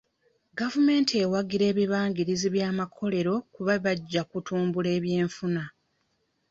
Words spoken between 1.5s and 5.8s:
ebibangirizi by'amakolero kuba bajja kutumbula eby'enfuna.